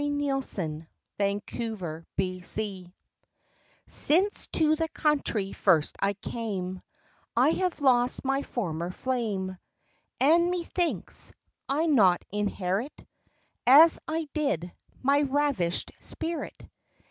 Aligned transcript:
TO 0.01 0.41
SIR 0.41 0.87
CLIPSBY 1.19 1.33
CREW 2.17 2.91
Since 3.85 4.47
to 4.47 4.75
the 4.75 4.87
country 4.87 5.53
first 5.53 5.95
I 5.99 6.13
came, 6.13 6.81
I 7.37 7.49
have 7.49 7.79
lost 7.81 8.25
my 8.25 8.41
former 8.41 8.89
flame; 8.89 9.59
And, 10.19 10.49
methinks, 10.49 11.33
I 11.69 11.85
not 11.85 12.25
inherit, 12.31 13.05
As 13.67 13.99
I 14.07 14.27
did, 14.33 14.71
my 15.03 15.21
ravish'd 15.21 15.91
spirit. 15.99 16.63